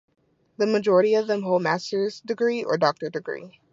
The 0.57 0.65
majority 0.65 1.13
of 1.13 1.27
them 1.27 1.43
hold 1.43 1.61
master's 1.61 2.21
degree 2.21 2.63
or 2.63 2.75
doctor 2.75 3.11
degree. 3.11 3.59